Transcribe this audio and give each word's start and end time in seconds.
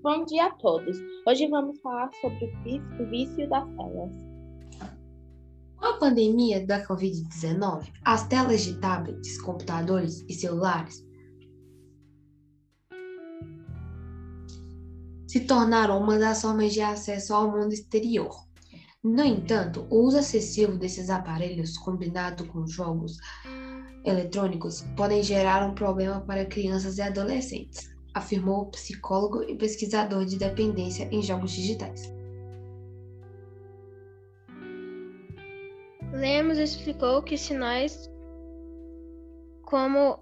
Bom 0.00 0.24
dia 0.24 0.46
a 0.46 0.50
todos. 0.50 0.96
Hoje 1.26 1.48
vamos 1.48 1.80
falar 1.80 2.08
sobre 2.20 2.44
o 3.00 3.10
vício, 3.10 3.48
das 3.48 3.64
telas. 3.64 4.10
Com 5.76 5.84
a 5.84 5.98
pandemia 5.98 6.64
da 6.64 6.86
Covid-19, 6.86 7.92
as 8.04 8.28
telas 8.28 8.62
de 8.62 8.78
tablets, 8.78 9.42
computadores 9.42 10.24
e 10.28 10.32
celulares 10.34 11.04
se 15.26 15.40
tornaram 15.40 16.00
uma 16.00 16.16
das 16.16 16.42
formas 16.42 16.72
de 16.72 16.80
acesso 16.80 17.34
ao 17.34 17.50
mundo 17.50 17.72
exterior. 17.72 18.36
No 19.02 19.24
entanto, 19.24 19.84
o 19.90 20.06
uso 20.06 20.18
excessivo 20.18 20.78
desses 20.78 21.10
aparelhos, 21.10 21.76
combinado 21.76 22.46
com 22.46 22.64
jogos 22.68 23.16
eletrônicos, 24.04 24.82
podem 24.96 25.24
gerar 25.24 25.68
um 25.68 25.74
problema 25.74 26.20
para 26.20 26.46
crianças 26.46 26.98
e 26.98 27.02
adolescentes, 27.02 27.97
afirmou 28.18 28.62
o 28.62 28.66
psicólogo 28.66 29.42
e 29.44 29.56
pesquisador 29.56 30.24
de 30.24 30.38
dependência 30.38 31.08
em 31.10 31.22
jogos 31.22 31.52
digitais. 31.52 32.12
Lemos 36.12 36.58
explicou 36.58 37.22
que 37.22 37.36
sinais 37.36 38.10
como, 39.62 40.18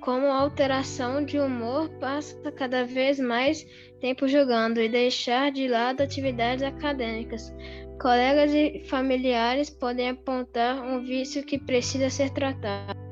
como 0.00 0.26
alteração 0.26 1.24
de 1.24 1.38
humor 1.38 1.88
passa 1.98 2.52
cada 2.52 2.84
vez 2.84 3.18
mais 3.18 3.66
tempo 4.00 4.28
jogando 4.28 4.80
e 4.80 4.88
deixar 4.88 5.50
de 5.50 5.66
lado 5.66 6.02
atividades 6.02 6.62
acadêmicas. 6.62 7.52
Colegas 8.00 8.52
e 8.52 8.84
familiares 8.88 9.70
podem 9.70 10.10
apontar 10.10 10.82
um 10.82 11.02
vício 11.02 11.42
que 11.42 11.58
precisa 11.58 12.10
ser 12.10 12.30
tratado. 12.30 13.05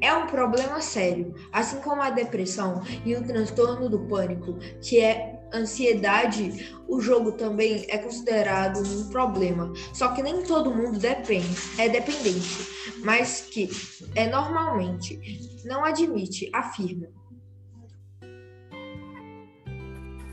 É 0.00 0.12
um 0.12 0.26
problema 0.26 0.80
sério, 0.80 1.34
assim 1.52 1.80
como 1.80 2.00
a 2.00 2.10
depressão 2.10 2.82
e 3.04 3.14
o 3.14 3.26
transtorno 3.26 3.88
do 3.88 4.00
pânico, 4.00 4.58
que 4.80 5.00
é 5.00 5.38
ansiedade, 5.52 6.74
o 6.86 7.00
jogo 7.00 7.32
também 7.32 7.84
é 7.88 7.98
considerado 7.98 8.80
um 8.80 9.08
problema. 9.08 9.72
Só 9.92 10.08
que 10.08 10.22
nem 10.22 10.42
todo 10.42 10.74
mundo 10.74 10.98
depende, 10.98 11.48
é 11.78 11.88
dependente, 11.88 12.68
mas 13.04 13.40
que 13.40 13.68
é 14.14 14.28
normalmente 14.28 15.18
não 15.64 15.84
admite, 15.84 16.50
afirma. 16.52 17.08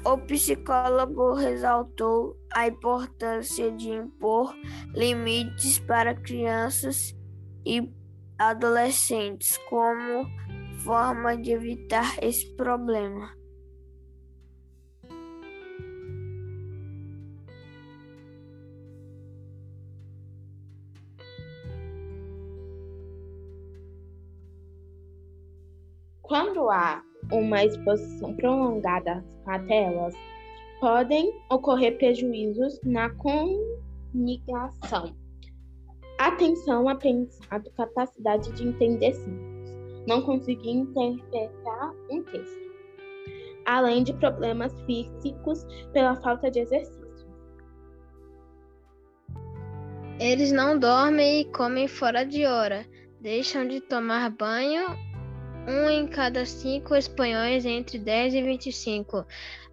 O 0.06 0.20
psicólogo 0.20 1.34
ressaltou 1.34 2.38
a 2.54 2.68
importância 2.68 3.72
de 3.72 3.90
impor 3.90 4.54
limites 4.94 5.80
para 5.80 6.14
crianças 6.14 7.16
e 7.66 7.92
adolescentes 8.38 9.58
como 9.70 10.30
forma 10.84 11.38
de 11.38 11.52
evitar 11.52 12.18
esse 12.22 12.54
problema. 12.56 13.34
Quando 26.22 26.70
há 26.70 27.02
uma 27.32 27.64
exposição 27.64 28.36
prolongada 28.36 29.24
a 29.46 29.60
telas, 29.60 30.14
podem 30.80 31.32
ocorrer 31.50 31.98
prejuízos 31.98 32.80
na 32.84 33.10
comunicação 33.12 35.16
Atenção, 36.18 36.88
aprendizado, 36.88 37.70
capacidade 37.76 38.52
de 38.54 38.68
entender 38.68 39.14
símbolos. 39.14 40.06
Não 40.08 40.22
conseguir 40.22 40.72
interpretar 40.72 41.94
um 42.10 42.24
texto. 42.24 42.66
Além 43.66 44.04
de 44.04 44.14
problemas 44.14 44.74
físicos 44.82 45.66
pela 45.92 46.16
falta 46.16 46.50
de 46.50 46.60
exercício. 46.60 47.06
Eles 50.20 50.52
não 50.52 50.80
dormem 50.80 51.42
e 51.42 51.46
comem 51.52 51.88
fora 51.88 52.24
de 52.24 52.46
hora. 52.46 52.86
Deixam 53.20 53.68
de 53.68 53.82
tomar 53.82 54.30
banho. 54.30 54.86
Um 55.68 55.90
em 55.90 56.08
cada 56.08 56.46
cinco 56.46 56.96
espanhóis 56.96 57.66
entre 57.66 57.98
10 57.98 58.36
e 58.36 58.42
25 58.44 59.26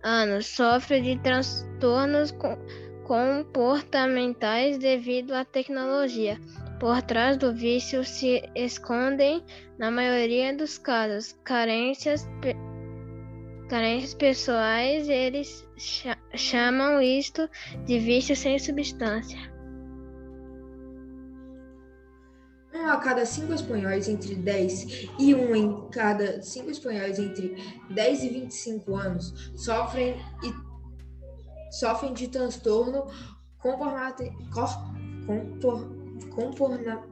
anos 0.02 0.46
sofre 0.46 1.02
de 1.02 1.18
transtornos 1.20 2.32
com 2.32 2.56
comportamentais 3.04 4.78
devido 4.78 5.32
à 5.32 5.44
tecnologia. 5.44 6.40
Por 6.80 7.00
trás 7.02 7.36
do 7.36 7.54
vício 7.54 8.04
se 8.04 8.42
escondem, 8.56 9.44
na 9.78 9.90
maioria 9.90 10.56
dos 10.56 10.78
casos, 10.78 11.36
carências, 11.44 12.28
pe 12.40 12.56
carências 13.68 14.14
pessoais. 14.14 15.08
Eles 15.08 15.66
chamam 16.34 17.00
isto 17.00 17.48
de 17.86 17.98
vício 17.98 18.34
sem 18.34 18.58
substância. 18.58 19.38
Um 22.74 22.86
a 22.86 22.96
cada 22.96 23.24
cinco 23.26 23.52
espanhóis 23.52 24.08
entre 24.08 24.34
10 24.34 25.08
e 25.18 25.34
um 25.34 25.54
em 25.54 25.88
cada 25.90 26.42
cinco 26.42 26.70
espanhóis 26.70 27.18
entre 27.18 27.54
10 27.90 28.24
e 28.24 28.28
25 28.28 28.96
anos 28.96 29.52
sofrem 29.54 30.16
e 30.42 30.61
sofrem 31.72 32.12
de 32.12 32.28
transtorno 32.28 33.06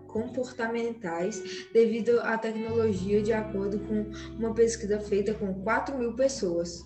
comportamentais 0.06 1.43
devido 1.72 2.21
à 2.21 2.37
tecnologia, 2.37 3.22
de 3.22 3.32
acordo 3.32 3.78
com 3.81 4.10
uma 4.37 4.53
pesquisa 4.54 5.00
feita 5.00 5.32
com 5.34 5.54
4 5.62 5.97
mil 5.98 6.15
pessoas, 6.15 6.84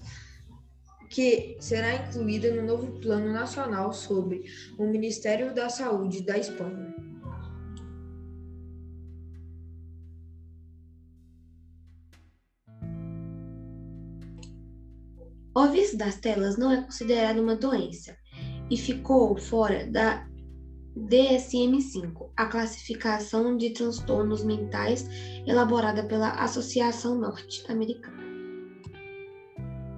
que 1.11 1.57
será 1.61 1.95
incluída 1.95 2.55
no 2.55 2.62
novo 2.62 3.01
Plano 3.01 3.33
Nacional 3.33 3.93
sobre 3.93 4.45
o 4.79 4.87
Ministério 4.87 5.53
da 5.55 5.69
Saúde 5.69 6.23
da 6.23 6.39
Espanha. 6.39 6.94
O 15.57 15.69
vício 15.69 15.97
das 15.97 16.17
telas 16.17 16.57
não 16.57 16.73
é 16.73 16.83
considerado 16.83 17.39
uma 17.39 17.55
doença 17.55 18.17
e 18.69 18.77
ficou 18.77 19.37
fora 19.37 19.87
da 19.87 20.27
DSM-5, 20.97 22.31
a 22.37 22.47
classificação 22.47 23.57
de 23.57 23.71
transtornos 23.71 24.45
mentais 24.45 25.09
elaborada 25.47 26.05
pela 26.05 26.31
Associação 26.31 27.19
Norte-Americana. 27.19 28.25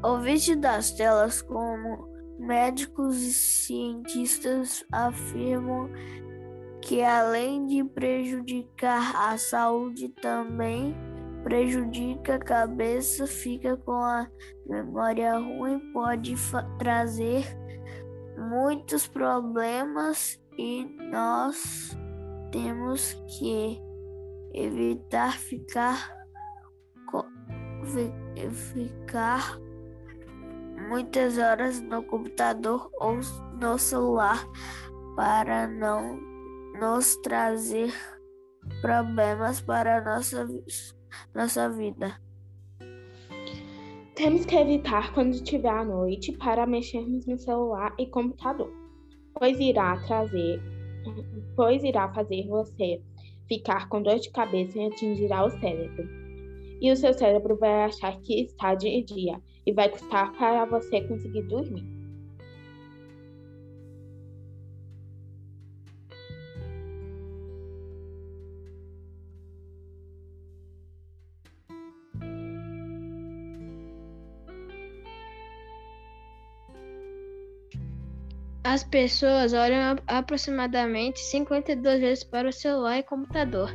O 0.05 0.19
vício 0.19 0.61
das 0.61 0.91
telas, 0.91 1.41
como 1.41 2.07
médicos 2.39 3.17
e 3.17 3.33
cientistas 3.33 4.85
afirmam 4.93 5.91
que 6.83 7.03
além 7.03 7.67
de 7.67 7.83
prejudicar 7.83 9.33
a 9.33 9.39
saúde 9.39 10.11
também 10.21 10.95
prejudica 11.47 12.35
a 12.35 12.39
cabeça, 12.41 13.25
fica 13.25 13.77
com 13.77 13.93
a 13.93 14.29
memória 14.67 15.39
ruim, 15.39 15.79
pode 15.93 16.35
trazer 16.77 17.47
muitos 18.37 19.07
problemas 19.07 20.43
e 20.59 20.85
nós 21.09 21.97
temos 22.51 23.13
que 23.39 23.81
evitar 24.55 25.39
ficar 25.39 26.17
ficar 28.75 29.57
muitas 30.89 31.39
horas 31.39 31.81
no 31.81 32.03
computador 32.03 32.91
ou 32.95 33.21
no 33.61 33.79
celular 33.79 34.45
para 35.15 35.69
não 35.69 36.19
nos 36.81 37.15
trazer 37.19 37.95
problemas 38.83 39.61
para 39.61 40.05
nossa 40.05 40.45
nossa 41.35 41.69
vida. 41.71 42.21
Temos 44.15 44.47
que 44.47 44.57
evitar 44.57 45.13
quando 45.13 45.35
estiver 45.35 45.69
à 45.69 45.85
noite 45.85 46.33
para 46.33 46.67
mexermos 46.67 47.27
no 47.27 47.39
celular 47.39 47.95
e 47.99 48.07
computador, 48.07 48.73
pois 49.35 49.61
irá 49.61 49.99
trazer, 50.07 50.61
pois 51.55 51.85
irá 51.85 52.13
fazer 52.15 52.47
você 52.47 53.03
ficar 53.47 53.89
com 53.89 54.03
dor 54.03 54.19
de 54.19 54.31
cabeça 54.31 54.79
e 54.79 54.87
atingirá 54.87 55.45
o 55.45 55.51
cérebro. 55.51 56.09
E 56.81 56.91
o 56.91 56.97
seu 56.97 57.13
cérebro 57.13 57.57
vai 57.57 57.85
achar 57.85 58.19
que 58.21 58.43
está 58.43 58.75
de 58.75 59.03
dia 59.03 59.41
e 59.67 59.73
vai 59.73 59.89
custar 59.89 60.33
para 60.33 60.65
você 60.65 61.01
conseguir 61.03 61.43
dormir. 61.43 61.96
As 78.69 78.83
pessoas 78.83 79.53
olham 79.53 79.97
aproximadamente 80.09 81.21
52 81.21 82.01
vezes 82.01 82.25
para 82.25 82.49
o 82.49 82.53
celular 82.53 82.99
e 82.99 83.03
computador. 83.05 83.71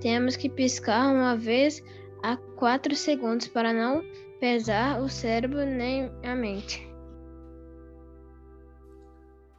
temos 0.00 0.34
que 0.34 0.48
piscar 0.48 1.14
uma 1.14 1.36
vez 1.36 1.80
a 2.24 2.36
quatro 2.56 2.92
segundos 2.96 3.46
para 3.46 3.72
não 3.72 4.02
pesar 4.40 5.00
o 5.00 5.08
cérebro 5.08 5.64
nem 5.64 6.10
a 6.24 6.34
mente. 6.34 6.84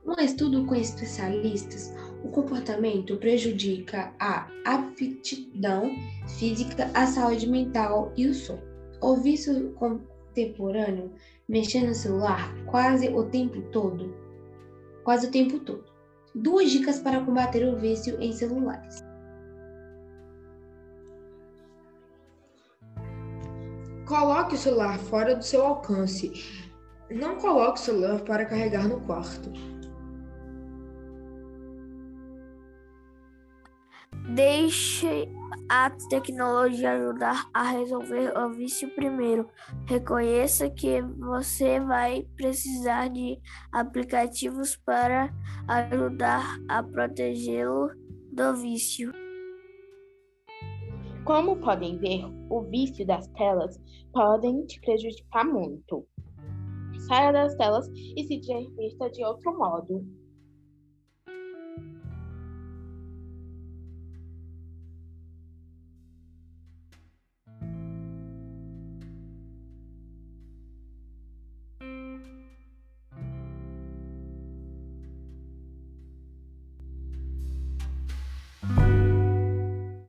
Um 0.06 0.22
estudo 0.22 0.66
com 0.66 0.76
especialistas, 0.76 1.96
o 2.22 2.28
comportamento 2.28 3.16
prejudica 3.16 4.14
a 4.20 4.50
aptidão 4.66 5.96
física, 6.38 6.92
a 6.94 7.08
saúde 7.08 7.48
mental 7.48 8.12
e 8.18 8.28
o 8.28 8.34
sono. 8.34 8.62
O 9.02 9.16
vício 9.16 9.72
contemporâneo, 9.76 11.14
mexer 11.48 11.88
no 11.88 11.96
celular 11.96 12.54
quase 12.66 13.08
o 13.08 13.24
tempo 13.24 13.62
todo, 13.72 14.23
quase 15.04 15.28
o 15.28 15.32
tempo 15.32 15.60
todo. 15.60 15.84
Duas 16.34 16.72
dicas 16.72 17.00
para 17.00 17.24
combater 17.24 17.68
o 17.68 17.76
vício 17.76 18.20
em 18.22 18.32
celulares. 18.32 19.04
Coloque 24.08 24.56
o 24.56 24.58
celular 24.58 24.98
fora 25.00 25.36
do 25.36 25.44
seu 25.44 25.66
alcance. 25.66 26.32
Não 27.10 27.36
coloque 27.36 27.80
o 27.80 27.84
celular 27.84 28.22
para 28.22 28.46
carregar 28.46 28.88
no 28.88 29.00
quarto. 29.02 29.52
Deixe 34.36 35.30
a 35.70 35.92
tecnologia 36.10 36.94
ajudar 36.94 37.48
a 37.54 37.70
resolver 37.70 38.36
o 38.36 38.50
vício 38.52 38.90
primeiro. 38.96 39.48
Reconheça 39.86 40.70
que 40.72 41.02
você 41.02 41.80
vai 41.80 42.26
precisar 42.36 43.10
de 43.10 43.38
aplicativos 43.72 44.76
para 44.76 45.32
ajudar 45.68 46.58
a 46.68 46.82
protegê-lo 46.82 47.92
do 48.32 48.56
vício. 48.56 49.12
Como 51.26 51.58
podem 51.58 52.00
ver, 52.00 52.26
o 52.50 52.64
vício 52.64 53.06
das 53.06 53.28
telas 53.30 53.80
podem 54.12 54.66
te 54.66 54.82
prejudicar 54.82 55.46
muito. 55.46 56.08
Saia 57.08 57.32
das 57.32 57.54
telas 57.56 57.88
e 57.88 58.24
se 58.24 58.40
divirta 58.40 59.12
de 59.12 59.24
outro 59.24 59.56
modo. 59.56 60.23